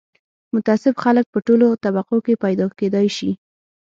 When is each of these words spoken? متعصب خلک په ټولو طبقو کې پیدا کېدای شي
متعصب 0.55 0.93
خلک 1.03 1.25
په 1.33 1.39
ټولو 1.47 1.67
طبقو 1.83 2.17
کې 2.25 2.41
پیدا 2.43 2.65
کېدای 2.79 3.07
شي 3.17 3.31